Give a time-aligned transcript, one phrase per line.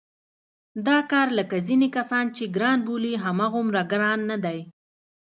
[0.87, 4.59] دا کار لکه ځینې کسان چې ګران بولي هغومره ګران نه دی.